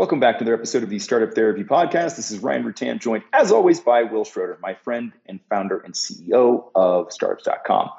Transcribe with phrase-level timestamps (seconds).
[0.00, 2.16] Welcome back to another episode of the Startup Therapy Podcast.
[2.16, 5.92] This is Ryan Rutan, joined as always by Will Schroter, my friend and founder and
[5.92, 7.90] CEO of startups.com.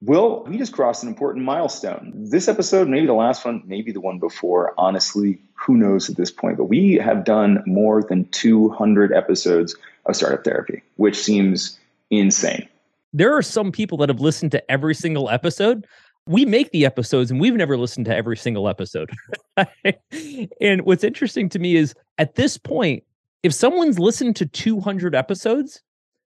[0.00, 2.12] Will, we just crossed an important milestone.
[2.14, 6.30] This episode, maybe the last one, maybe the one before, honestly, who knows at this
[6.30, 9.76] point, but we have done more than 200 episodes
[10.06, 12.66] of Startup Therapy, which seems insane.
[13.12, 15.86] There are some people that have listened to every single episode
[16.26, 19.10] we make the episodes and we've never listened to every single episode.
[20.60, 23.04] and what's interesting to me is at this point,
[23.42, 25.82] if someone's listened to 200 episodes,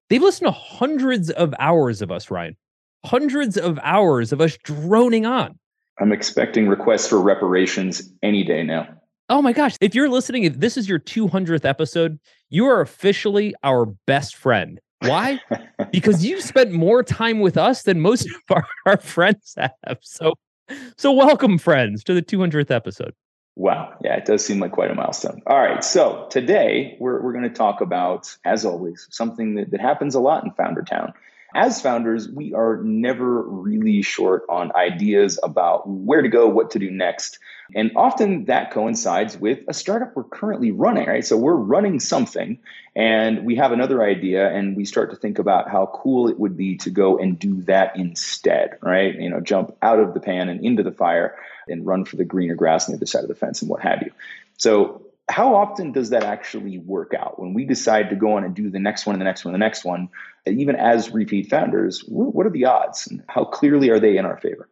[0.09, 2.57] they've listened to hundreds of hours of us, Ryan.
[3.05, 5.59] Hundreds of hours of us droning on.
[6.01, 8.89] I'm expecting requests for reparations any day now.
[9.29, 9.77] Oh my gosh.
[9.81, 12.19] If you're listening, if this is your 200th episode,
[12.49, 14.81] you are officially our best friend.
[15.01, 15.41] Why?
[15.93, 19.99] because you spent more time with us than most of our, our friends have.
[20.01, 20.35] So,
[20.97, 23.13] so welcome, friends, to the 200th episode.
[23.59, 23.97] Wow.
[24.05, 25.43] Yeah, it does seem like quite a milestone.
[25.45, 25.83] All right.
[25.83, 30.21] So today we're, we're going to talk about, as always, something that, that happens a
[30.21, 31.13] lot in Founder Town.
[31.55, 36.79] As founders, we are never really short on ideas about where to go, what to
[36.79, 37.39] do next.
[37.75, 41.25] And often that coincides with a startup we're currently running, right?
[41.25, 42.59] So we're running something
[42.95, 46.57] and we have another idea and we start to think about how cool it would
[46.57, 49.15] be to go and do that instead, right?
[49.15, 52.25] You know, jump out of the pan and into the fire and run for the
[52.25, 54.13] greener grass on the other side of the fence and what have you.
[54.57, 58.55] So how often does that actually work out when we decide to go on and
[58.55, 60.09] do the next one the next one the next one
[60.47, 64.39] even as repeat founders what are the odds and how clearly are they in our
[64.39, 64.69] favor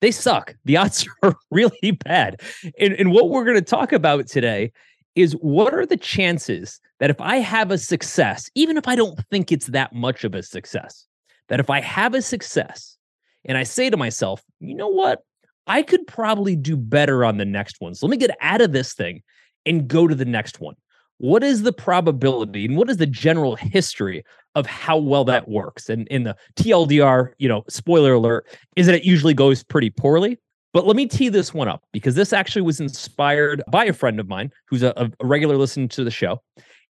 [0.00, 0.56] they suck.
[0.64, 2.40] The odds are really bad.
[2.78, 4.72] And, and what we're going to talk about today
[5.14, 9.18] is what are the chances that if I have a success, even if I don't
[9.30, 11.06] think it's that much of a success,
[11.48, 12.96] that if I have a success
[13.44, 15.22] and I say to myself, you know what?
[15.66, 17.94] I could probably do better on the next one.
[17.94, 19.22] So let me get out of this thing
[19.66, 20.74] and go to the next one.
[21.18, 25.88] What is the probability and what is the general history of how well that works.
[25.88, 28.46] And in the TLDR, you know, spoiler alert,
[28.76, 30.38] is that it usually goes pretty poorly.
[30.72, 34.20] But let me tee this one up because this actually was inspired by a friend
[34.20, 36.42] of mine who's a, a regular listener to the show.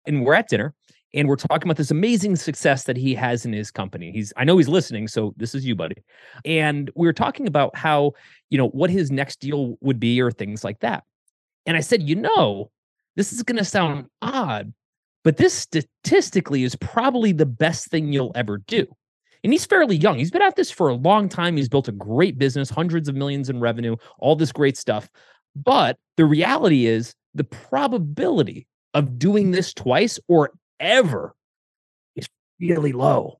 [0.05, 0.75] And we're at dinner
[1.13, 4.11] and we're talking about this amazing success that he has in his company.
[4.11, 5.95] He's I know he's listening, so this is you, buddy.
[6.45, 8.13] And we were talking about how,
[8.49, 11.03] you know, what his next deal would be or things like that.
[11.65, 12.71] And I said, you know,
[13.15, 14.73] this is going to sound odd,
[15.23, 18.87] but this statistically is probably the best thing you'll ever do.
[19.43, 20.17] And he's fairly young.
[20.17, 21.57] He's been at this for a long time.
[21.57, 25.09] He's built a great business, hundreds of millions in revenue, all this great stuff.
[25.55, 29.53] But the reality is the probability of doing mm-hmm.
[29.53, 31.35] this twice or ever
[32.15, 32.27] is
[32.59, 33.39] really low.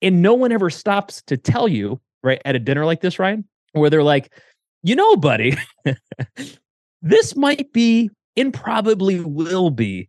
[0.00, 3.44] And no one ever stops to tell you, right, at a dinner like this, Ryan,
[3.72, 4.32] where they're like,
[4.82, 5.56] you know, buddy,
[7.02, 10.08] this might be and probably will be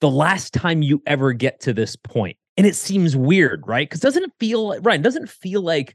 [0.00, 2.36] the last time you ever get to this point.
[2.56, 3.88] And it seems weird, right?
[3.88, 5.94] Because doesn't it feel Ryan, doesn't it feel like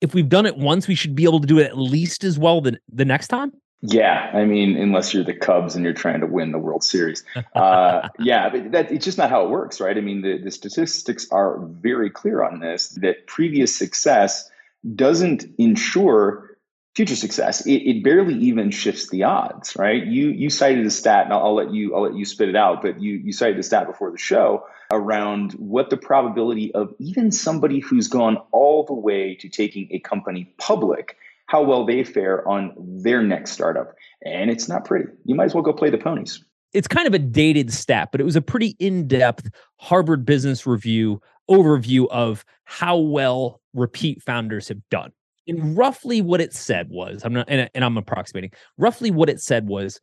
[0.00, 2.38] if we've done it once, we should be able to do it at least as
[2.38, 3.52] well the, the next time?
[3.84, 7.24] Yeah, I mean, unless you're the Cubs and you're trying to win the World Series,
[7.56, 9.96] uh, yeah, but that it's just not how it works, right?
[9.96, 14.48] I mean, the, the statistics are very clear on this that previous success
[14.94, 16.51] doesn't ensure
[16.94, 17.66] future success.
[17.66, 20.04] It, it, barely even shifts the odds, right?
[20.04, 22.56] You you cited a stat, and I'll, I'll, let you I'll let you spit it
[22.56, 26.94] out, but you you cited a stat before the show around what the probability of
[26.98, 31.16] even somebody who's gone all the way to taking a company public,
[31.46, 35.06] how well they fare on their next startup, and it's not pretty.
[35.24, 36.44] You might as well go play the ponies.
[36.74, 41.20] It's kind of a dated stat, but it was a pretty in-depth Harvard Business Review
[41.50, 45.12] overview of how well repeat founders have done
[45.46, 49.40] and roughly what it said was, I'm not, and, and I'm approximating, roughly what it
[49.40, 50.00] said was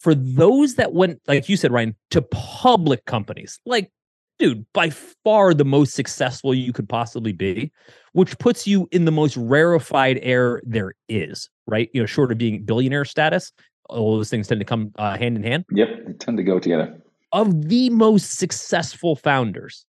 [0.00, 3.90] for those that went, like you said, Ryan, to public companies, like,
[4.38, 7.70] dude, by far the most successful you could possibly be,
[8.12, 11.88] which puts you in the most rarefied air there is, right?
[11.92, 13.52] You know, short of being billionaire status,
[13.88, 15.64] all those things tend to come uh, hand in hand.
[15.70, 16.98] Yep, they tend to go together.
[17.32, 19.86] Of the most successful founders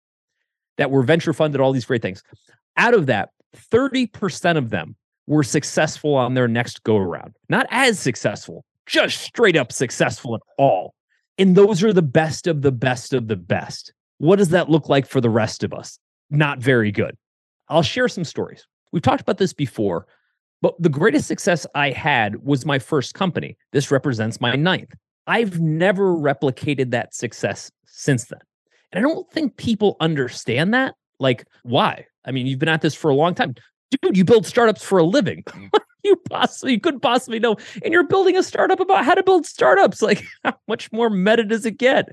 [0.76, 2.22] that were venture funded, all these great things.
[2.76, 4.96] Out of that, 30% of them
[5.26, 7.34] were successful on their next go around.
[7.48, 10.94] Not as successful, just straight up successful at all.
[11.38, 13.92] And those are the best of the best of the best.
[14.18, 15.98] What does that look like for the rest of us?
[16.30, 17.16] Not very good.
[17.68, 18.66] I'll share some stories.
[18.92, 20.06] We've talked about this before,
[20.60, 23.56] but the greatest success I had was my first company.
[23.72, 24.94] This represents my ninth.
[25.26, 28.40] I've never replicated that success since then.
[28.92, 30.94] And I don't think people understand that.
[31.22, 32.06] Like, why?
[32.24, 33.54] I mean, you've been at this for a long time.
[34.02, 35.42] Dude, you build startups for a living.
[35.44, 35.66] Mm-hmm.
[36.04, 37.56] you possibly you couldn't possibly know.
[37.82, 40.02] And you're building a startup about how to build startups.
[40.12, 42.08] Like, how much more meta does it get?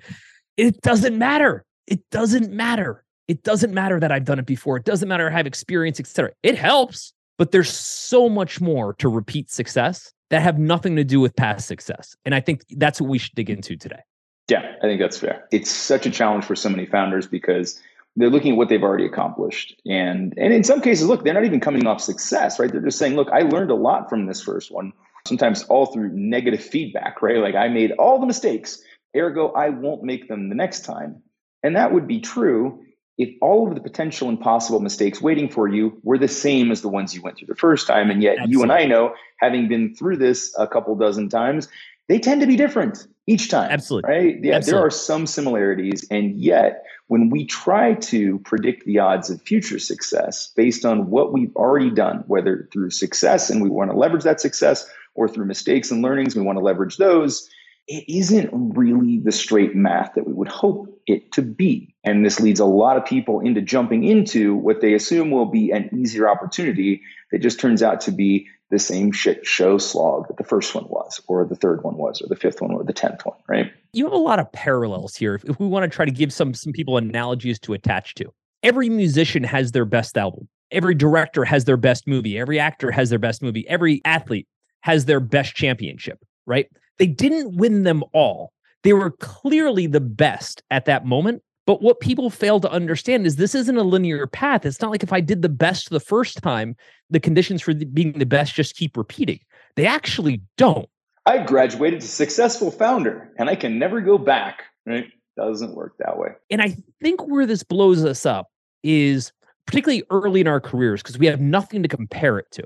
[0.57, 1.65] It doesn't matter.
[1.87, 3.03] It doesn't matter.
[3.27, 4.77] It doesn't matter that I've done it before.
[4.77, 6.31] It doesn't matter I have experience, etc.
[6.43, 11.19] It helps, but there's so much more to repeat success that have nothing to do
[11.19, 12.15] with past success.
[12.25, 14.01] And I think that's what we should dig into today.
[14.49, 15.47] Yeah, I think that's fair.
[15.51, 17.81] It's such a challenge for so many founders because
[18.15, 19.79] they're looking at what they've already accomplished.
[19.85, 22.71] And and in some cases, look, they're not even coming off success, right?
[22.71, 24.93] They're just saying, look, I learned a lot from this first one.
[25.27, 27.37] Sometimes all through negative feedback, right?
[27.37, 28.81] Like I made all the mistakes,
[29.15, 31.21] ergo I won't make them the next time.
[31.63, 32.83] And that would be true
[33.19, 36.81] if all of the potential and possible mistakes waiting for you were the same as
[36.81, 38.09] the ones you went through the first time.
[38.09, 38.53] And yet Absolutely.
[38.53, 41.67] you and I know, having been through this a couple dozen times,
[42.09, 43.69] they tend to be different each time.
[43.71, 44.09] Absolutely.
[44.09, 44.43] Right?
[44.43, 44.71] Yeah, Absolutely.
[44.71, 46.05] there are some similarities.
[46.09, 51.31] And yet, when we try to predict the odds of future success based on what
[51.31, 55.45] we've already done, whether through success and we want to leverage that success, or through
[55.45, 57.47] mistakes and learnings, we want to leverage those,
[57.87, 61.95] it isn't really the straight math that we would hope it to be.
[62.03, 65.71] And this leads a lot of people into jumping into what they assume will be
[65.71, 67.01] an easier opportunity
[67.31, 70.85] that just turns out to be the same shit show slog that the first one
[70.87, 73.71] was, or the third one was, or the fifth one, or the tenth one, right?
[73.93, 75.39] You have a lot of parallels here.
[75.43, 78.31] If we want to try to give some some people analogies to attach to,
[78.63, 80.47] every musician has their best album.
[80.71, 82.37] Every director has their best movie.
[82.37, 83.67] Every actor has their best movie.
[83.67, 84.47] Every athlete
[84.81, 86.67] has their best championship, right?
[86.99, 88.53] They didn't win them all.
[88.83, 91.41] They were clearly the best at that moment.
[91.69, 94.65] But what people fail to understand is this isn't a linear path.
[94.65, 96.75] It's not like if I did the best the first time,
[97.11, 99.39] the conditions for the, being the best just keep repeating.
[99.75, 100.89] They actually don't.
[101.27, 104.63] I graduated to successful founder and I can never go back.
[104.87, 105.11] Right?
[105.37, 106.29] Doesn't work that way.
[106.49, 108.47] And I think where this blows us up
[108.81, 109.31] is
[109.67, 112.63] particularly early in our careers because we have nothing to compare it to.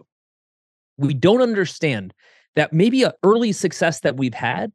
[0.97, 2.13] We don't understand
[2.55, 4.71] that maybe an early success that we've had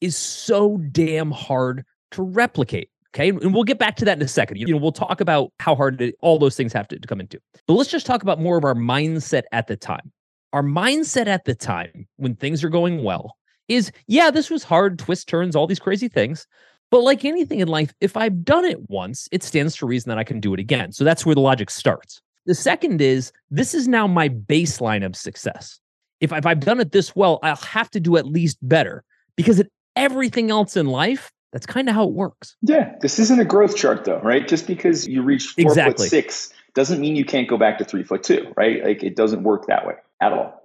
[0.00, 2.89] is so damn hard to replicate.
[3.14, 3.30] Okay.
[3.30, 4.58] And we'll get back to that in a second.
[4.58, 7.20] You know, we'll talk about how hard it, all those things have to, to come
[7.20, 7.40] into.
[7.66, 10.12] But let's just talk about more of our mindset at the time.
[10.52, 13.36] Our mindset at the time when things are going well
[13.68, 16.46] is yeah, this was hard, twist turns, all these crazy things.
[16.90, 20.18] But like anything in life, if I've done it once, it stands to reason that
[20.18, 20.92] I can do it again.
[20.92, 22.20] So that's where the logic starts.
[22.46, 25.80] The second is this is now my baseline of success
[26.20, 29.04] if, if I've done it this well, I'll have to do at least better
[29.36, 29.62] because
[29.96, 32.56] everything else in life, that's kind of how it works.
[32.62, 32.94] Yeah.
[33.00, 34.46] This isn't a growth chart though, right?
[34.46, 36.04] Just because you reach four exactly.
[36.04, 38.84] foot six doesn't mean you can't go back to three foot two, right?
[38.84, 40.56] Like it doesn't work that way at all.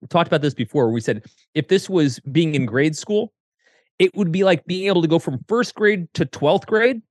[0.00, 0.90] We talked about this before.
[0.90, 3.32] We said if this was being in grade school,
[3.98, 7.02] it would be like being able to go from first grade to 12th grade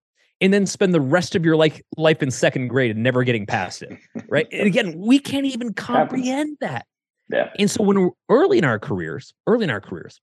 [0.42, 3.46] and then spend the rest of your like life in second grade and never getting
[3.46, 3.98] past it.
[4.28, 4.48] Right.
[4.52, 6.88] and again, we can't even comprehend that.
[7.32, 7.52] Yeah.
[7.60, 10.20] And so when we're early in our careers, early in our careers,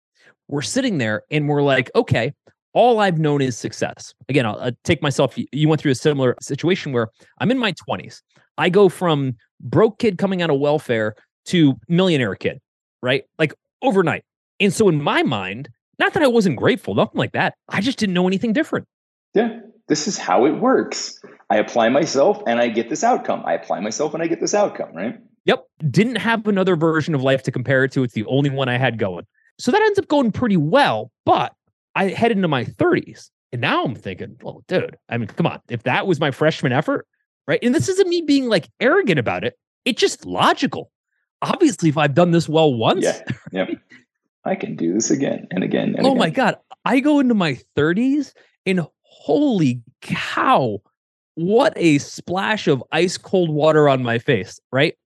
[0.49, 2.33] we're sitting there and we're like, okay,
[2.77, 4.13] all I've known is success.
[4.29, 5.35] Again, I'll, I'll take myself.
[5.51, 7.09] You went through a similar situation where
[7.39, 8.21] I'm in my 20s.
[8.59, 11.15] I go from broke kid coming out of welfare
[11.47, 12.61] to millionaire kid,
[13.03, 13.25] right?
[13.39, 14.25] Like overnight.
[14.61, 17.55] And so in my mind, not that I wasn't grateful, nothing like that.
[17.71, 18.87] I just didn't know anything different.
[19.33, 19.59] Yeah.
[19.89, 21.19] This is how it works.
[21.49, 23.43] I apply myself and I get this outcome.
[23.47, 25.19] I apply myself and I get this outcome, right?
[25.47, 25.65] Yep.
[25.91, 28.03] Didn't have another version of life to compare it to.
[28.03, 29.25] It's the only one I had going.
[29.59, 31.11] So that ends up going pretty well.
[31.25, 31.55] But
[31.97, 33.31] I head into my 30s.
[33.53, 35.61] And now I'm thinking, well, dude, I mean, come on.
[35.69, 37.07] If that was my freshman effort,
[37.49, 37.59] right?
[37.63, 39.59] And this isn't me being like arrogant about it.
[39.85, 40.91] It's just logical.
[41.41, 43.23] Obviously, if I've done this well once, yeah,
[43.53, 43.67] yeah.
[44.45, 45.95] I can do this again and again.
[45.97, 46.19] And oh again.
[46.19, 46.57] my God.
[46.85, 48.33] I go into my 30s
[48.67, 50.79] and holy cow,
[51.35, 54.97] what a splash of ice cold water on my face, right?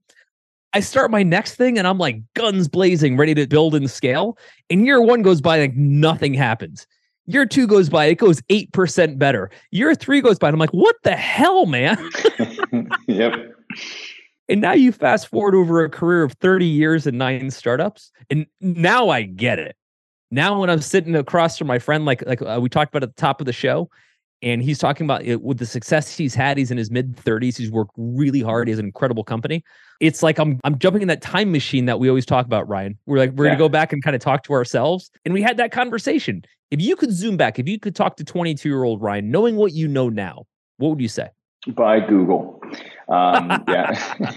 [0.73, 4.39] I start my next thing and I'm like guns blazing, ready to build and scale.
[4.69, 6.87] And year one goes by, like nothing happens.
[7.27, 9.51] Year two goes by, it goes 8% better.
[9.71, 11.97] Year three goes by, and I'm like, what the hell, man?
[13.07, 13.35] yep.
[14.49, 18.11] And now you fast forward over a career of 30 years and nine startups.
[18.31, 19.77] And now I get it.
[20.33, 23.15] Now, when I'm sitting across from my friend, like like uh, we talked about at
[23.15, 23.91] the top of the show,
[24.43, 26.57] and he's talking about it, with the success he's had.
[26.57, 27.57] He's in his mid 30s.
[27.57, 28.69] He's worked really hard.
[28.69, 29.65] He has an incredible company.
[30.01, 32.99] It's like I'm I'm jumping in that time machine that we always talk about, Ryan.
[33.07, 33.51] We're like we're yeah.
[33.53, 36.43] gonna go back and kind of talk to ourselves, and we had that conversation.
[36.71, 39.57] If you could zoom back, if you could talk to 22 year old Ryan, knowing
[39.57, 40.47] what you know now,
[40.79, 41.29] what would you say?
[41.69, 42.63] Buy Google.
[43.09, 44.15] Um, yeah,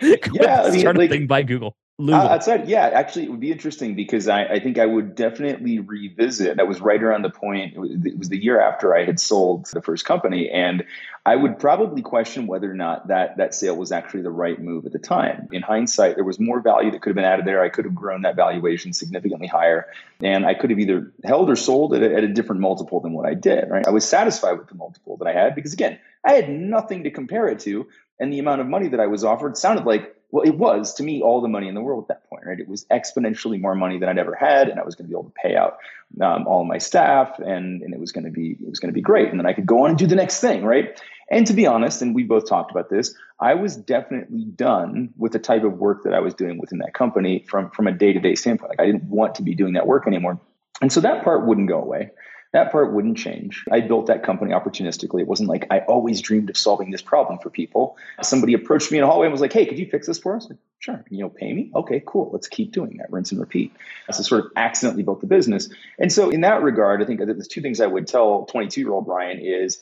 [0.32, 0.62] yeah.
[0.62, 1.76] I mean, start like, a thing by Google.
[2.08, 5.80] Uh, outside, yeah, actually, it would be interesting because I, I, think I would definitely
[5.80, 6.56] revisit.
[6.56, 7.74] That was right around the point.
[7.74, 10.84] It was, it was, the year after I had sold the first company, and
[11.26, 14.86] I would probably question whether or not that that sale was actually the right move
[14.86, 15.48] at the time.
[15.52, 17.62] In hindsight, there was more value that could have been added there.
[17.62, 19.86] I could have grown that valuation significantly higher,
[20.22, 23.12] and I could have either held or sold at a, at a different multiple than
[23.12, 23.68] what I did.
[23.68, 23.86] Right?
[23.86, 27.10] I was satisfied with the multiple that I had because again, I had nothing to
[27.10, 27.86] compare it to,
[28.18, 31.02] and the amount of money that I was offered sounded like well, it was to
[31.02, 32.58] me all the money in the world at that point, right?
[32.58, 35.14] It was exponentially more money than I'd ever had, and I was going to be
[35.14, 35.78] able to pay out
[36.20, 38.94] um, all my staff, and and it was going to be it was going to
[38.94, 41.00] be great, and then I could go on and do the next thing, right?
[41.30, 45.32] And to be honest, and we both talked about this, I was definitely done with
[45.32, 48.12] the type of work that I was doing within that company from from a day
[48.12, 48.70] to day standpoint.
[48.70, 50.40] Like I didn't want to be doing that work anymore,
[50.80, 52.10] and so that part wouldn't go away.
[52.52, 53.64] That part wouldn't change.
[53.70, 55.20] I built that company opportunistically.
[55.20, 57.96] It wasn't like I always dreamed of solving this problem for people.
[58.22, 60.34] Somebody approached me in a hallway and was like, "Hey, could you fix this for
[60.34, 61.04] us?" Like, sure.
[61.10, 61.70] You know, pay me.
[61.74, 62.28] Okay, cool.
[62.32, 63.12] Let's keep doing that.
[63.12, 63.72] Rinse and repeat.
[64.10, 65.68] So sort of accidentally built the business.
[65.98, 68.80] And so in that regard, I think that there's two things I would tell 22
[68.80, 69.80] year old Ryan is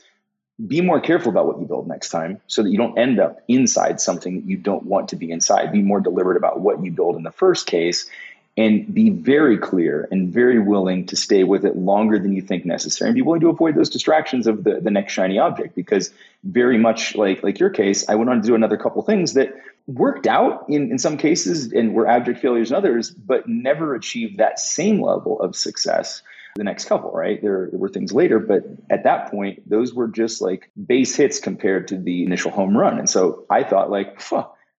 [0.66, 3.40] be more careful about what you build next time so that you don't end up
[3.46, 5.70] inside something that you don't want to be inside.
[5.72, 8.10] Be more deliberate about what you build in the first case
[8.58, 12.66] and be very clear and very willing to stay with it longer than you think
[12.66, 16.12] necessary and be willing to avoid those distractions of the, the next shiny object because
[16.42, 19.54] very much like like your case i went on to do another couple things that
[19.86, 24.38] worked out in, in some cases and were abject failures in others but never achieved
[24.38, 26.22] that same level of success
[26.56, 27.40] the next couple right?
[27.40, 31.38] There, there were things later but at that point those were just like base hits
[31.38, 32.98] compared to the initial home run.
[32.98, 34.20] And so i thought like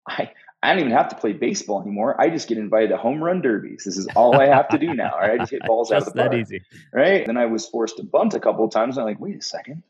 [0.06, 0.32] I,
[0.62, 2.20] I don't even have to play baseball anymore.
[2.20, 3.82] I just get invited to home run derbies.
[3.84, 5.18] This is all I have to do now.
[5.18, 5.32] Right?
[5.32, 6.32] I just hit balls just out of the park.
[6.32, 6.62] that easy.
[6.92, 7.26] Right.
[7.26, 8.98] Then I was forced to bunt a couple of times.
[8.98, 9.82] I'm like, wait a second.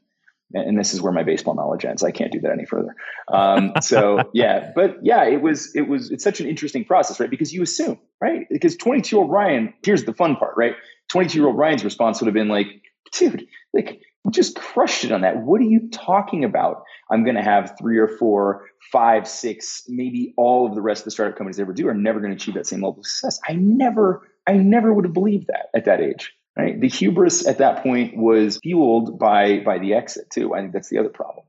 [0.52, 2.02] And this is where my baseball knowledge ends.
[2.02, 2.94] I can't do that any further.
[3.28, 7.30] Um, so yeah, but yeah, it was it was it's such an interesting process, right?
[7.30, 8.46] Because you assume, right?
[8.50, 10.74] Because 22 year old Ryan, here's the fun part, right?
[11.08, 12.66] 22 year old Ryan's response would have been like,
[13.12, 15.38] dude, like just crushed it on that.
[15.38, 16.82] What are you talking about?
[17.10, 21.04] I'm going to have three or four, five, six, maybe all of the rest of
[21.06, 23.40] the startup companies ever do are never going to achieve that same level of success.
[23.48, 26.32] I never, I never would have believed that at that age.
[26.56, 26.78] Right?
[26.78, 30.52] The hubris at that point was fueled by by the exit too.
[30.52, 31.46] I think that's the other problem.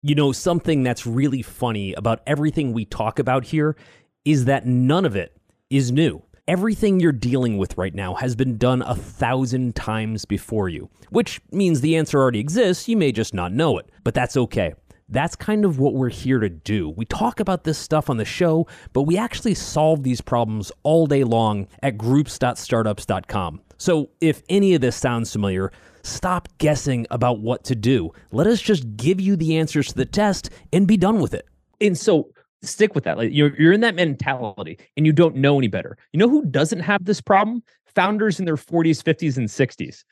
[0.00, 3.76] You know, something that's really funny about everything we talk about here
[4.24, 5.36] is that none of it
[5.70, 6.22] is new.
[6.46, 11.40] Everything you're dealing with right now has been done a thousand times before you, which
[11.50, 12.86] means the answer already exists.
[12.86, 14.74] You may just not know it, but that's okay.
[15.08, 16.90] That's kind of what we're here to do.
[16.90, 21.06] We talk about this stuff on the show, but we actually solve these problems all
[21.06, 23.62] day long at groups.startups.com.
[23.78, 25.72] So if any of this sounds familiar,
[26.02, 28.12] stop guessing about what to do.
[28.32, 31.48] Let us just give you the answers to the test and be done with it.
[31.80, 32.34] And so
[32.66, 33.16] stick with that.
[33.16, 35.96] Like you're you're in that mentality and you don't know any better.
[36.12, 37.62] You know who doesn't have this problem?
[37.94, 40.04] Founders in their 40s, 50s, and 60s.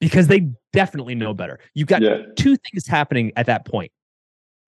[0.00, 1.58] Because they definitely know better.
[1.74, 2.18] You've got yeah.
[2.36, 3.90] two things happening at that point.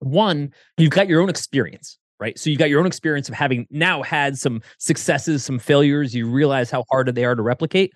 [0.01, 2.37] One, you've got your own experience, right?
[2.37, 6.17] So you've got your own experience of having now had some successes, some failures.
[6.17, 7.93] You realize how hard they are to replicate.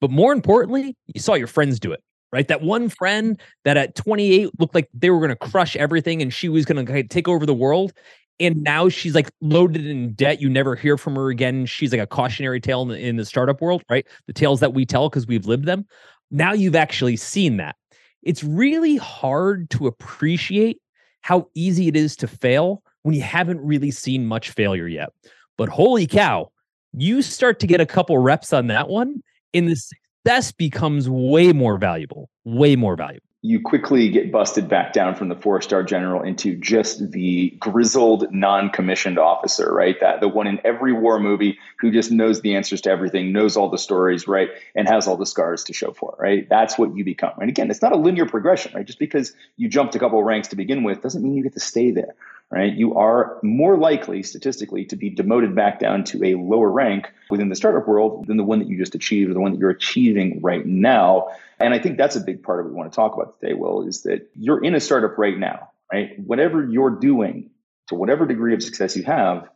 [0.00, 2.48] But more importantly, you saw your friends do it right?
[2.48, 6.32] That one friend that at 28 looked like they were going to crush everything and
[6.32, 7.92] she was going to take over the world
[8.38, 10.40] and now she's like loaded in debt.
[10.40, 11.66] You never hear from her again.
[11.66, 14.06] She's like a cautionary tale in the, in the startup world, right?
[14.26, 15.86] The tales that we tell because we've lived them.
[16.30, 17.76] Now you've actually seen that.
[18.22, 20.80] It's really hard to appreciate
[21.22, 25.10] how easy it is to fail when you haven't really seen much failure yet.
[25.56, 26.50] But holy cow,
[26.92, 29.22] you start to get a couple reps on that one,
[29.54, 34.92] and the success becomes way more valuable, way more valuable you quickly get busted back
[34.92, 39.96] down from the four star general into just the grizzled non-commissioned officer right?
[40.00, 43.56] That the one in every war movie who just knows the answers to everything knows
[43.56, 44.48] all the stories right?
[44.74, 46.48] And has all the scars to show for right?
[46.48, 47.34] That's what you become.
[47.40, 48.86] And again it's not a linear progression right?
[48.86, 51.60] Just because you jumped a couple ranks to begin with doesn't mean you get to
[51.60, 52.14] stay there
[52.50, 52.72] right?
[52.72, 57.48] You are more likely statistically to be demoted back down to a lower rank within
[57.48, 59.70] the startup world than the one that you just achieved or the one that you're
[59.70, 61.28] achieving right now.
[61.58, 63.54] And I think that's a big part of what we want to talk about today,
[63.54, 66.18] Will, is that you're in a startup right now, right?
[66.18, 67.50] Whatever you're doing,
[67.88, 69.48] to whatever degree of success you have,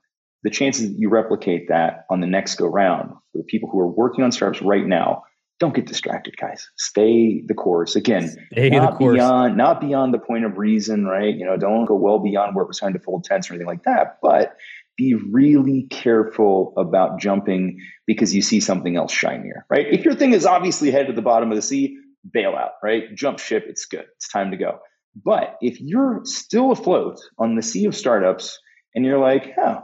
[0.42, 3.78] the chances that you replicate that on the next go round for the people who
[3.80, 5.24] are working on startups right now
[5.60, 6.68] don't get distracted, guys.
[6.76, 7.94] Stay the course.
[7.94, 9.14] Again, Stay not course.
[9.14, 11.34] beyond not beyond the point of reason, right?
[11.34, 13.84] You know, don't go well beyond where we're trying to fold tents or anything like
[13.84, 14.18] that.
[14.22, 14.56] But
[14.96, 19.86] be really careful about jumping because you see something else shinier, right?
[19.90, 21.96] If your thing is obviously headed to the bottom of the sea,
[22.30, 23.04] bail out, right?
[23.14, 23.64] Jump ship.
[23.68, 24.06] It's good.
[24.16, 24.78] It's time to go.
[25.14, 28.58] But if you're still afloat on the sea of startups
[28.94, 29.82] and you're like, oh,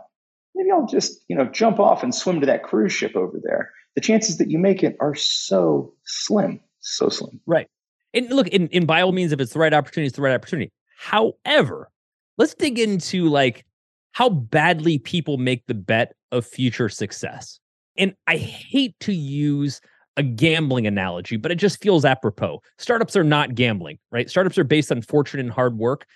[0.56, 3.70] maybe I'll just, you know, jump off and swim to that cruise ship over there.
[3.94, 7.40] The chances that you make it are so slim, so slim.
[7.46, 7.68] Right.
[8.14, 10.34] And look, in, in by all means, if it's the right opportunity, it's the right
[10.34, 10.72] opportunity.
[10.98, 11.90] However,
[12.38, 13.64] let's dig into like
[14.12, 17.60] how badly people make the bet of future success.
[17.98, 19.80] And I hate to use
[20.16, 22.62] a gambling analogy, but it just feels apropos.
[22.78, 24.30] Startups are not gambling, right?
[24.30, 26.06] Startups are based on fortune and hard work.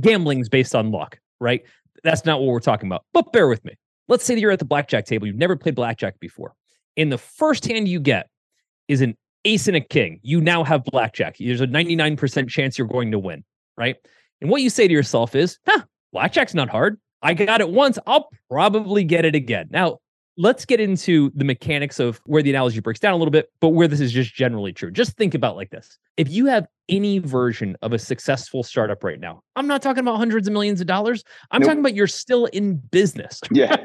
[0.00, 1.62] Gambling's based on luck, right?
[2.04, 3.04] That's not what we're talking about.
[3.14, 3.74] But bear with me.
[4.08, 5.26] Let's say that you're at the blackjack table.
[5.26, 6.54] You've never played blackjack before.
[6.96, 8.28] And the first hand you get
[8.88, 10.20] is an ace and a king.
[10.22, 11.36] You now have blackjack.
[11.38, 13.44] There's a 99% chance you're going to win,
[13.76, 13.96] right?
[14.40, 15.82] And what you say to yourself is, huh,
[16.12, 16.98] blackjack's not hard.
[17.22, 17.98] I got it once.
[18.06, 19.68] I'll probably get it again.
[19.70, 19.98] Now,
[20.36, 23.70] let's get into the mechanics of where the analogy breaks down a little bit, but
[23.70, 24.90] where this is just generally true.
[24.90, 25.98] Just think about like this.
[26.16, 30.16] If you have any version of a successful startup right now, I'm not talking about
[30.16, 31.24] hundreds of millions of dollars.
[31.50, 31.68] I'm nope.
[31.68, 33.40] talking about you're still in business.
[33.50, 33.76] Yeah.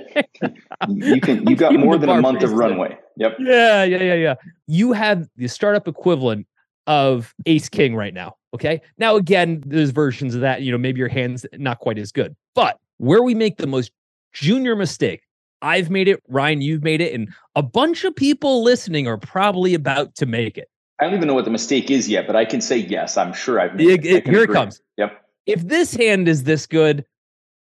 [0.90, 2.98] you can you got more than a month of runway.
[3.18, 3.38] Yep.
[3.40, 4.36] Yeah, yeah, yeah, yeah.
[4.68, 6.48] You have the startup equivalent
[6.88, 8.36] of Ace King right now.
[8.54, 8.82] Okay.
[8.98, 10.62] Now, again, there's versions of that.
[10.62, 13.92] You know, maybe your hand's not quite as good, but where we make the most
[14.34, 15.22] junior mistake
[15.62, 19.74] I've made it, Ryan, you've made it, and a bunch of people listening are probably
[19.74, 20.70] about to make it.
[21.02, 23.18] I don't even know what the mistake is yet, but I can say yes.
[23.18, 24.06] I'm sure I've made it.
[24.06, 24.44] it here agree.
[24.44, 24.82] it comes.
[24.98, 25.20] Yep.
[25.48, 27.04] If this hand is this good,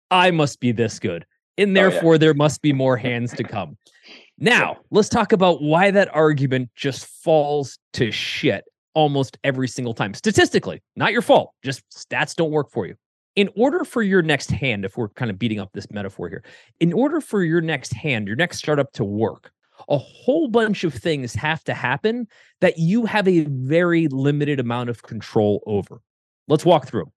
[0.10, 1.26] I must be this good,
[1.58, 2.20] and therefore oh, yeah.
[2.20, 3.78] there must be more hands to come.
[4.40, 8.66] Now, let's talk about why that argument just falls to shit
[8.96, 10.16] almost every single time.
[10.16, 11.54] Statistically, not your fault.
[11.64, 12.96] Just stats don't work for you
[13.38, 16.44] in order for your next hand, if we're kind of beating up this metaphor here,
[16.80, 19.52] in order for your next hand, your next startup to work,
[19.90, 22.28] a whole bunch of things have to happen
[22.62, 26.02] that you have a very limited amount of control over.
[26.48, 27.12] Let's walk through.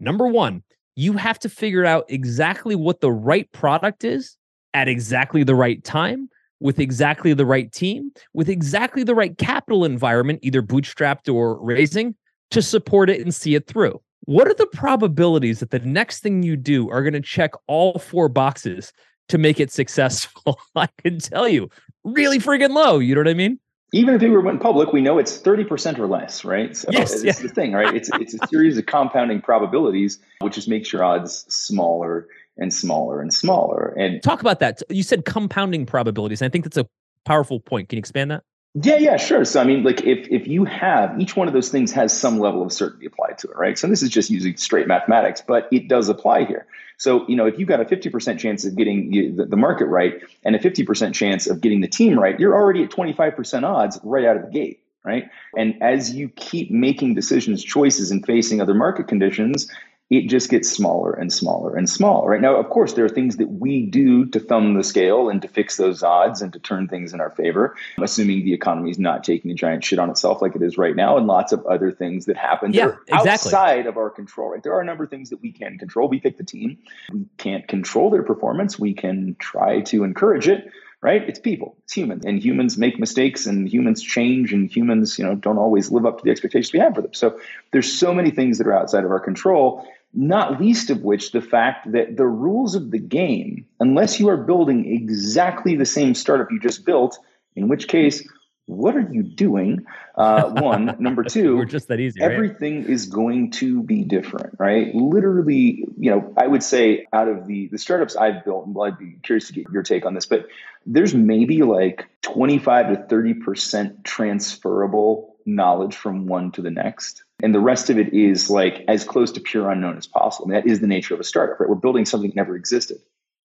[0.00, 0.62] Number one,
[0.96, 4.36] you have to figure out exactly what the right product is
[4.74, 6.28] at exactly the right time
[6.60, 12.14] with exactly the right team, with exactly the right capital environment, either bootstrapped or raising,
[12.50, 14.00] to support it and see it through.
[14.24, 17.98] What are the probabilities that the next thing you do are going to check all
[17.98, 18.92] four boxes
[19.28, 20.58] to make it successful?
[20.74, 21.68] I can tell you,
[22.12, 22.98] really freaking low.
[22.98, 23.58] You know what I mean?
[23.92, 26.76] Even if were went public, we know it's 30% or less, right?
[26.76, 27.32] So yes, it's yeah.
[27.32, 27.94] the thing, right?
[27.94, 32.26] It's it's a series of compounding probabilities, which just makes your odds smaller
[32.58, 33.94] and smaller and smaller.
[33.98, 34.82] And talk about that.
[34.90, 36.42] You said compounding probabilities.
[36.42, 36.86] I think that's a
[37.24, 37.88] powerful point.
[37.88, 38.42] Can you expand that?
[38.80, 39.44] Yeah, yeah, sure.
[39.44, 42.38] So I mean, like if if you have each one of those things has some
[42.38, 43.78] level of certainty applied to it, right?
[43.78, 46.66] So this is just using straight mathematics, but it does apply here.
[46.96, 50.22] So you know, if you've got a fifty percent chance of getting the, market right
[50.44, 53.34] and a fifty percent chance of getting the team right, you're already at twenty five
[53.34, 55.30] percent odds right out of the gate, right?
[55.56, 59.68] And as you keep making decisions, choices, and facing other market conditions,
[60.10, 62.30] it just gets smaller and smaller and smaller.
[62.30, 65.42] Right now, of course, there are things that we do to thumb the scale and
[65.42, 68.98] to fix those odds and to turn things in our favor, assuming the economy is
[68.98, 71.64] not taking a giant shit on itself like it is right now, and lots of
[71.66, 73.30] other things that happen yeah, that exactly.
[73.30, 74.50] outside of our control.
[74.50, 76.08] Right, there are a number of things that we can control.
[76.08, 76.78] We pick the team.
[77.12, 78.78] We can't control their performance.
[78.78, 81.28] We can try to encourage it right?
[81.28, 85.34] It's people, it's humans, and humans make mistakes, and humans change, and humans, you know,
[85.34, 87.14] don't always live up to the expectations we have for them.
[87.14, 87.38] So
[87.72, 91.40] there's so many things that are outside of our control, not least of which the
[91.40, 96.50] fact that the rules of the game, unless you are building exactly the same startup
[96.50, 97.18] you just built,
[97.54, 98.26] in which case,
[98.68, 99.86] what are you doing?
[100.14, 102.20] Uh, one, number 2 We're just that easy.
[102.20, 102.90] Everything right?
[102.90, 104.94] is going to be different, right?
[104.94, 108.86] Literally, you know, I would say out of the the startups I've built, and well,
[108.86, 110.46] I'd be curious to get your take on this, but
[110.84, 117.24] there's maybe like 25 to 30 percent transferable knowledge from one to the next.
[117.42, 120.46] And the rest of it is like as close to pure unknown as possible.
[120.46, 121.68] I mean, that is the nature of a startup, right?
[121.68, 122.98] We're building something that never existed.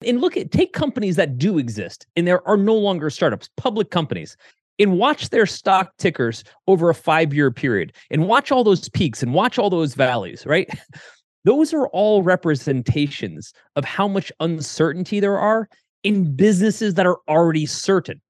[0.04, 3.90] And look at take companies that do exist and there are no longer startups, public
[3.90, 4.36] companies,
[4.78, 9.22] and watch their stock tickers over a five year period and watch all those peaks
[9.22, 10.68] and watch all those valleys, right?
[11.44, 15.68] Those are all representations of how much uncertainty there are
[16.02, 18.20] in businesses that are already certain,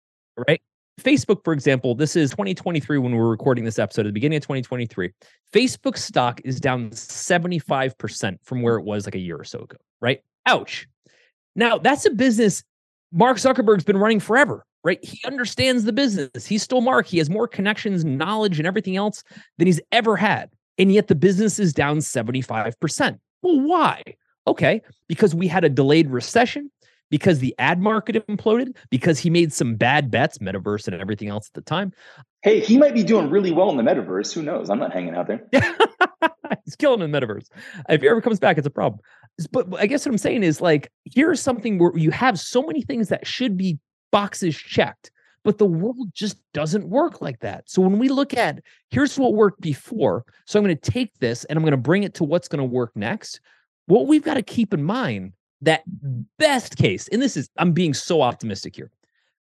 [0.46, 0.60] right?
[1.00, 4.42] Facebook, for example, this is 2023 when we're recording this episode at the beginning of
[4.42, 5.12] 2023.
[5.50, 9.78] Facebook stock is down 75% from where it was like a year or so ago,
[10.02, 10.20] right?
[10.44, 10.86] Ouch.
[11.54, 12.64] Now, that's a business
[13.12, 15.04] Mark Zuckerberg's been running forever, right?
[15.04, 16.46] He understands the business.
[16.46, 17.06] He's still Mark.
[17.08, 19.24] He has more connections, knowledge, and everything else
[19.58, 20.48] than he's ever had.
[20.78, 23.18] And yet the business is down 75%.
[23.42, 24.02] Well, why?
[24.46, 26.70] Okay, because we had a delayed recession
[27.10, 31.48] because the ad market imploded, because he made some bad bets, metaverse and everything else
[31.48, 31.92] at the time.
[32.42, 34.32] Hey, he might be doing really well in the metaverse.
[34.32, 34.70] Who knows?
[34.70, 35.48] I'm not hanging out there.
[36.64, 37.48] He's killing in the metaverse.
[37.88, 39.00] If he ever comes back, it's a problem.
[39.50, 42.82] But I guess what I'm saying is like, here's something where you have so many
[42.82, 43.78] things that should be
[44.16, 45.10] boxes checked,
[45.44, 47.68] but the world just doesn't work like that.
[47.68, 51.44] So when we look at here's what worked before, so I'm going to take this
[51.44, 53.40] and I'm going to bring it to what's going to work next.
[53.84, 55.82] What we've got to keep in mind that
[56.38, 58.90] best case, and this is, I'm being so optimistic here,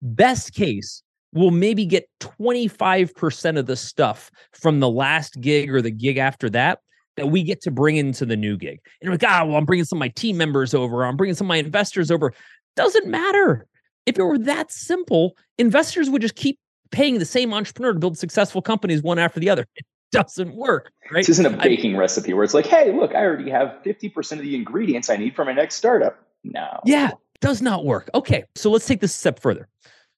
[0.01, 5.91] best case, we'll maybe get 25% of the stuff from the last gig or the
[5.91, 6.79] gig after that
[7.15, 8.79] that we get to bring into the new gig.
[9.03, 11.05] And like, ah, well, I'm bringing some of my team members over.
[11.05, 12.33] I'm bringing some of my investors over.
[12.75, 13.67] Doesn't matter.
[14.05, 16.59] If it were that simple, investors would just keep
[16.91, 19.65] paying the same entrepreneur to build successful companies one after the other.
[20.15, 21.25] It doesn't work, right?
[21.25, 24.33] This isn't a baking I, recipe where it's like, hey, look, I already have 50%
[24.33, 26.19] of the ingredients I need for my next startup.
[26.43, 26.79] No.
[26.85, 28.11] Yeah, does not work.
[28.13, 29.67] Okay, so let's take this a step further.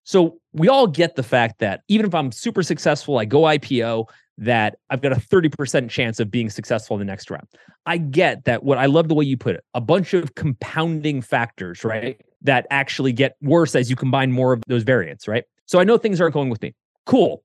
[0.04, 4.10] So we all get the fact that even if I'm super successful, I go IPO,
[4.38, 7.48] that I've got a 30% chance of being successful in the next round.
[7.86, 11.22] I get that what I love the way you put it, a bunch of compounding
[11.22, 12.20] factors, right?
[12.42, 15.46] That actually get worse as you combine more of those variants, right?
[15.66, 16.74] So I know things aren't going with me.
[17.06, 17.44] Cool.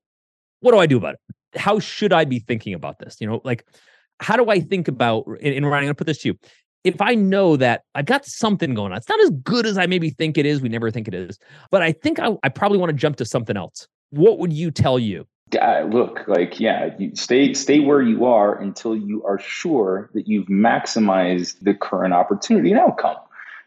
[0.59, 1.59] What do I do about it?
[1.59, 3.17] How should I be thinking about this?
[3.19, 3.65] You know, like
[4.19, 5.65] how do I think about in, in?
[5.65, 6.35] I'm gonna put this to you.
[6.83, 9.85] If I know that I've got something going on, it's not as good as I
[9.85, 10.61] maybe think it is.
[10.61, 11.37] We never think it is,
[11.69, 13.87] but I think I, I probably want to jump to something else.
[14.09, 18.59] What would you tell you uh, look like yeah you stay stay where you are
[18.59, 23.17] until you are sure that you've maximized the current opportunity and outcome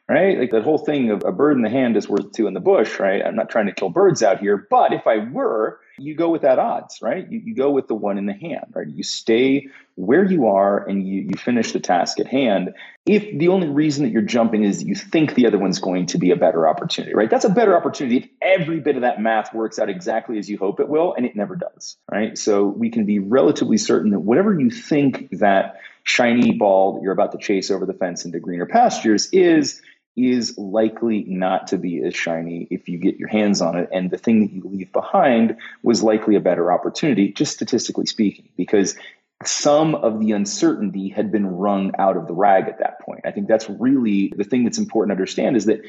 [0.07, 0.39] right?
[0.39, 2.61] Like that whole thing of a bird in the hand is worth two in the
[2.61, 3.25] bush right?
[3.25, 6.43] I'm not trying to kill birds out here but if i were you go with
[6.43, 7.31] that odds, right?
[7.31, 8.89] You, you go with the one in the hand, right?
[8.89, 12.75] You stay where you are and you, you finish the task at hand.
[13.07, 16.19] If the only reason that you're jumping is you think the other one's going to
[16.19, 17.31] be a better opportunity, right?
[17.31, 20.59] That's a better opportunity if every bit of that math works out exactly as you
[20.59, 22.37] hope it will, and it never does, right?
[22.37, 27.13] So we can be relatively certain that whatever you think that shiny ball that you're
[27.13, 29.81] about to chase over the fence into greener pastures is,
[30.17, 33.89] is likely not to be as shiny if you get your hands on it.
[33.93, 38.49] And the thing that you leave behind was likely a better opportunity, just statistically speaking,
[38.57, 38.97] because
[39.45, 43.23] some of the uncertainty had been wrung out of the rag at that point.
[43.25, 45.83] I think that's really the thing that's important to understand is that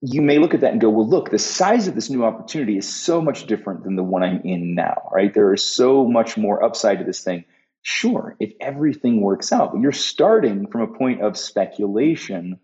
[0.00, 2.76] you may look at that and go, well, look, the size of this new opportunity
[2.76, 5.32] is so much different than the one I'm in now, right?
[5.32, 7.44] There is so much more upside to this thing.
[7.82, 12.58] Sure, if everything works out, but you're starting from a point of speculation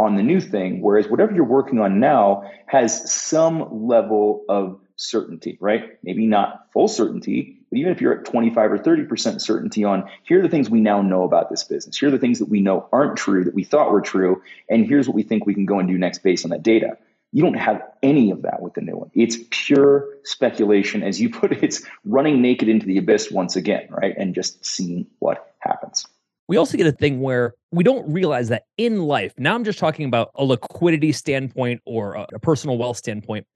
[0.00, 0.80] on the new thing.
[0.80, 5.98] Whereas whatever you're working on now has some level of certainty, right?
[6.02, 10.40] Maybe not full certainty, but even if you're at 25 or 30% certainty on here
[10.40, 12.60] are the things we now know about this business, here are the things that we
[12.60, 15.66] know aren't true that we thought were true, and here's what we think we can
[15.66, 16.96] go and do next based on that data.
[17.32, 19.10] You don't have any of that with the new one.
[19.14, 21.02] It's pure speculation.
[21.02, 24.14] As you put it, it's running naked into the abyss once again, right?
[24.16, 26.06] And just seeing what happens
[26.50, 29.78] we also get a thing where we don't realize that in life, now I'm just
[29.78, 33.46] talking about a liquidity standpoint or a, a personal wealth standpoint.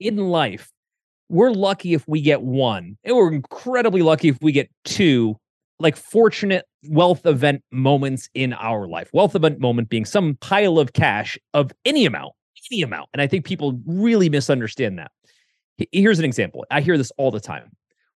[0.00, 0.72] In life,
[1.28, 5.36] we're lucky if we get one, and we're incredibly lucky if we get two,
[5.78, 9.10] like fortunate wealth event moments in our life.
[9.12, 12.32] Wealth event moment being some pile of cash of any amount,
[12.72, 13.10] any amount.
[13.12, 15.10] And I think people really misunderstand that.
[15.92, 16.64] Here's an example.
[16.70, 17.72] I hear this all the time.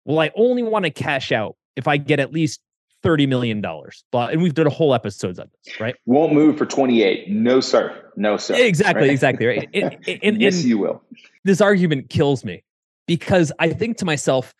[0.06, 2.62] Well, I only want to cash out if I get at least
[3.02, 4.04] thirty million dollars.
[4.12, 5.94] But and we've done a whole episodes on this, right?
[6.06, 7.28] Won't move for twenty eight.
[7.28, 8.10] No sir.
[8.16, 8.54] No sir.
[8.54, 9.02] Exactly.
[9.02, 9.10] Right?
[9.10, 9.46] Exactly.
[9.46, 9.68] Right.
[9.74, 11.02] And, and, yes, and you will.
[11.44, 12.62] This argument kills me
[13.06, 14.54] because I think to myself,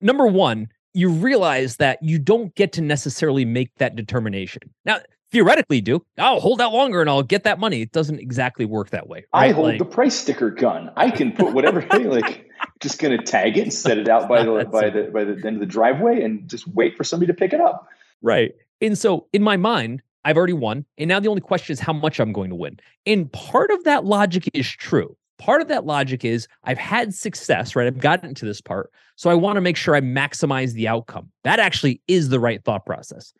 [0.00, 4.62] number one, you realize that you don't get to necessarily make that determination.
[4.84, 5.00] Now,
[5.32, 6.04] theoretically, do.
[6.18, 7.80] I'll hold out longer and I'll get that money.
[7.80, 9.24] It doesn't exactly work that way.
[9.34, 9.50] Right?
[9.50, 10.90] I hold like, the price sticker gun.
[10.96, 12.48] I can put whatever like
[12.80, 15.32] just going to tag it and set it out by the by the by the
[15.44, 17.88] end of the driveway and just wait for somebody to pick it up.
[18.20, 18.52] Right.
[18.80, 21.92] And so in my mind, I've already won, and now the only question is how
[21.92, 22.78] much I'm going to win.
[23.06, 25.16] And part of that logic is true.
[25.38, 27.88] Part of that logic is I've had success, right?
[27.88, 28.92] I've gotten to this part.
[29.16, 31.32] So I want to make sure I maximize the outcome.
[31.42, 33.32] That actually is the right thought process.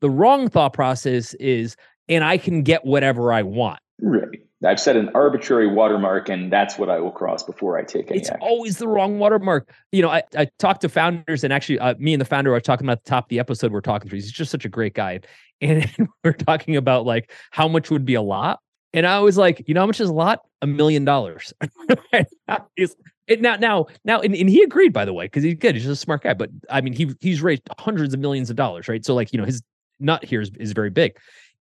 [0.00, 1.76] The wrong thought process is,
[2.08, 3.80] and I can get whatever I want.
[4.00, 4.40] Right.
[4.64, 8.20] I've set an arbitrary watermark, and that's what I will cross before I take any
[8.20, 8.46] it's action.
[8.46, 9.72] always the wrong watermark.
[9.90, 12.60] You know, I, I talked to founders, and actually, uh, me and the founder are
[12.60, 13.72] talking about the top of the episode.
[13.72, 14.16] We're talking through.
[14.16, 15.20] He's just such a great guy,
[15.62, 15.90] and
[16.24, 18.60] we're talking about like how much would be a lot.
[18.92, 20.40] And I was like, you know, how much is a lot?
[20.62, 21.54] A million dollars.
[23.38, 25.76] now, now, now, and, and he agreed, by the way, because he's good.
[25.76, 26.34] He's just a smart guy.
[26.34, 29.04] But I mean, he he's raised hundreds of millions of dollars, right?
[29.04, 29.62] So, like, you know, his
[30.00, 31.16] nut here is, is very big.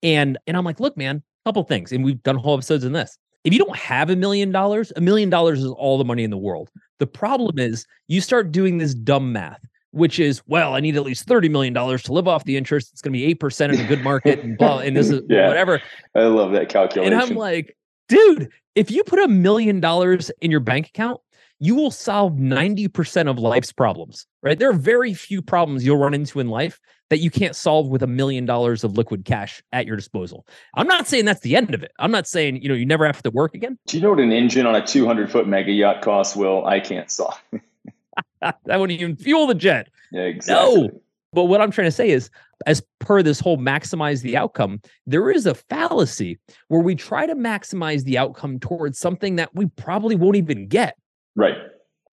[0.02, 3.16] And and I'm like, look, man, couple things, and we've done whole episodes in this.
[3.44, 6.30] If you don't have a million dollars, a million dollars is all the money in
[6.30, 6.68] the world.
[6.98, 9.60] The problem is you start doing this dumb math
[9.96, 12.90] which is, well, I need at least $30 million to live off the interest.
[12.92, 15.48] It's going to be 8% in a good market and blah, and this is yeah,
[15.48, 15.80] whatever.
[16.14, 17.14] I love that calculation.
[17.14, 17.74] And I'm like,
[18.08, 21.20] dude, if you put a million dollars in your bank account,
[21.58, 24.58] you will solve 90% of life's problems, right?
[24.58, 28.02] There are very few problems you'll run into in life that you can't solve with
[28.02, 30.46] a million dollars of liquid cash at your disposal.
[30.74, 31.92] I'm not saying that's the end of it.
[31.98, 33.78] I'm not saying, you know, you never have to work again.
[33.86, 36.66] Do you know what an engine on a 200 foot mega yacht costs, Will?
[36.66, 37.40] I can't solve.
[38.40, 39.88] that wouldn't even fuel the jet.
[40.10, 40.88] Yeah, exactly.
[40.88, 41.00] No.
[41.32, 42.30] But what I'm trying to say is,
[42.64, 46.38] as per this whole maximize the outcome, there is a fallacy
[46.68, 50.96] where we try to maximize the outcome towards something that we probably won't even get.
[51.36, 51.56] Right.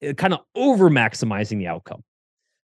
[0.07, 2.03] Uh, kind of over maximizing the outcome.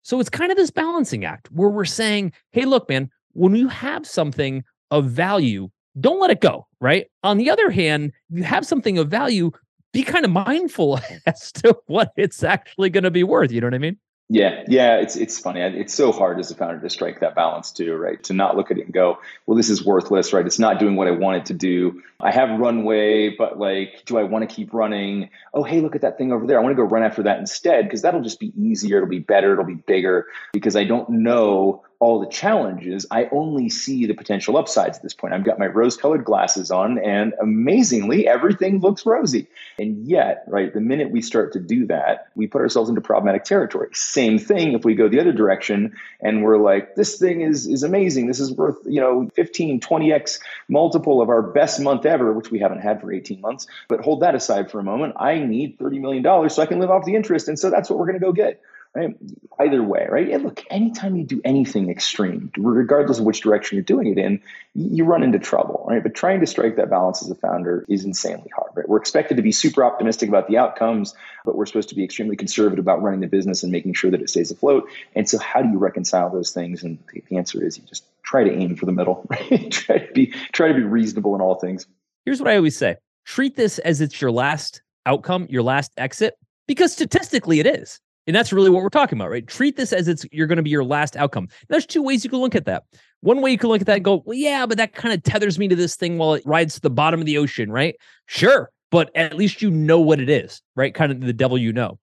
[0.03, 3.69] So it's kind of this balancing act where we're saying, hey, look, man, when you
[3.69, 5.69] have something of value,
[6.01, 6.67] don't let it go.
[6.81, 7.07] Right.
[7.23, 9.51] On the other hand, you have something of value,
[9.93, 13.53] be kind of mindful as to what it's actually going to be worth.
[13.53, 13.99] You know what I mean?
[14.29, 15.61] Yeah, yeah, it's it's funny.
[15.61, 18.21] It's so hard as a founder to strike that balance too, right?
[18.25, 20.45] To not look at it and go, "Well, this is worthless," right?
[20.45, 22.03] It's not doing what I want it to do.
[22.19, 25.31] I have runway, but like, do I want to keep running?
[25.55, 26.59] Oh, hey, look at that thing over there.
[26.59, 28.97] I want to go run after that instead because that'll just be easier.
[28.97, 29.53] It'll be better.
[29.53, 34.57] It'll be bigger because I don't know all the challenges, I only see the potential
[34.57, 35.33] upsides at this point.
[35.33, 39.47] I've got my rose colored glasses on, and amazingly, everything looks rosy.
[39.79, 43.45] And yet, right, the minute we start to do that, we put ourselves into problematic
[43.45, 43.89] territory.
[43.93, 47.83] Same thing if we go the other direction and we're like, this thing is, is
[47.83, 48.27] amazing.
[48.27, 52.59] This is worth, you know, 15, 20x multiple of our best month ever, which we
[52.59, 53.67] haven't had for 18 months.
[53.89, 55.15] But hold that aside for a moment.
[55.17, 57.49] I need $30 million so I can live off the interest.
[57.49, 58.61] And so that's what we're going to go get
[58.97, 59.15] right?
[59.61, 60.43] Either way, right?
[60.43, 64.41] Look, anytime you do anything extreme, regardless of which direction you're doing it in,
[64.75, 66.03] you run into trouble, right?
[66.03, 68.89] But trying to strike that balance as a founder is insanely hard, right?
[68.89, 72.37] We're expected to be super optimistic about the outcomes, but we're supposed to be extremely
[72.37, 74.89] conservative about running the business and making sure that it stays afloat.
[75.15, 76.83] And so, how do you reconcile those things?
[76.83, 79.71] And the answer is you just try to aim for the middle, right?
[79.71, 81.87] try to be try to be reasonable in all things.
[82.25, 86.35] Here's what I always say: treat this as it's your last outcome, your last exit,
[86.67, 88.01] because statistically it is.
[88.27, 89.47] And that's really what we're talking about, right?
[89.47, 91.49] Treat this as it's you're going to be your last outcome.
[91.69, 92.85] There's two ways you can look at that.
[93.21, 95.23] One way you can look at that and go, well, yeah, but that kind of
[95.23, 97.97] tethers me to this thing while it rides to the bottom of the ocean, right?
[98.27, 100.95] Sure, but at least you know what it is, right?
[100.95, 101.99] Kind of the devil you know.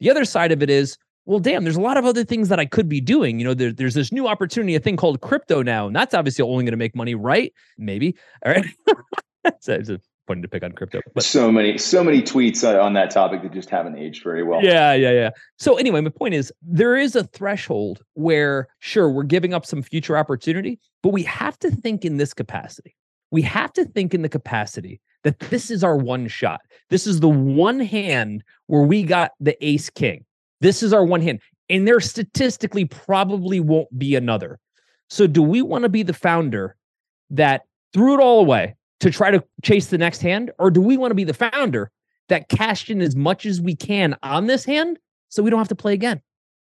[0.00, 2.60] The other side of it is, well, damn, there's a lot of other things that
[2.60, 3.38] I could be doing.
[3.38, 6.42] You know, there, there's this new opportunity, a thing called crypto now, and that's obviously
[6.42, 7.52] only going to make money, right?
[7.78, 8.16] Maybe.
[8.44, 8.66] All right.
[9.44, 11.00] a pointing to pick on crypto.
[11.14, 14.42] But so many, so many tweets uh, on that topic that just haven't aged very
[14.42, 14.62] well.
[14.62, 15.30] Yeah, yeah, yeah.
[15.58, 19.82] So anyway, my point is there is a threshold where sure we're giving up some
[19.82, 22.94] future opportunity, but we have to think in this capacity.
[23.30, 26.60] We have to think in the capacity that this is our one shot.
[26.90, 30.24] This is the one hand where we got the ace king.
[30.60, 31.40] This is our one hand.
[31.68, 34.60] And there statistically probably won't be another.
[35.08, 36.76] So, do we want to be the founder
[37.30, 38.74] that threw it all away,
[39.04, 40.50] to try to chase the next hand?
[40.58, 41.90] Or do we want to be the founder
[42.28, 45.68] that cashed in as much as we can on this hand so we don't have
[45.68, 46.22] to play again?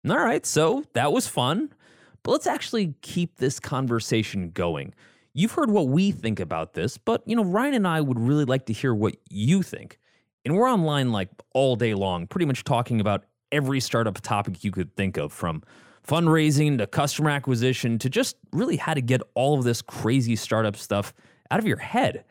[0.09, 0.47] All right.
[0.47, 1.75] So that was fun.
[2.23, 4.95] But let's actually keep this conversation going.
[5.35, 8.45] You've heard what we think about this, but you know, Ryan and I would really
[8.45, 9.99] like to hear what you think.
[10.45, 14.71] And we're online like all day long, pretty much talking about every startup topic you
[14.71, 15.63] could think of from
[16.07, 20.77] fundraising to customer acquisition to just really how to get all of this crazy startup
[20.77, 21.13] stuff
[21.51, 22.25] out of your head.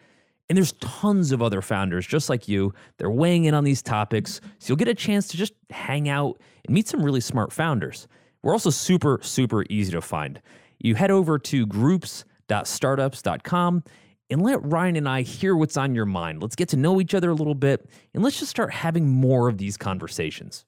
[0.49, 2.73] And there's tons of other founders just like you.
[2.97, 4.41] They're weighing in on these topics.
[4.57, 8.07] So you'll get a chance to just hang out and meet some really smart founders.
[8.41, 10.41] We're also super, super easy to find.
[10.79, 13.83] You head over to groups.startups.com
[14.31, 16.41] and let Ryan and I hear what's on your mind.
[16.41, 19.49] Let's get to know each other a little bit and let's just start having more
[19.49, 20.65] of these conversations.